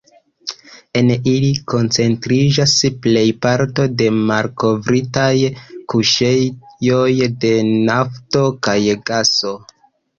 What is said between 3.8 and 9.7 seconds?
de malkovritaj kuŝejoj de nafto kaj gaso.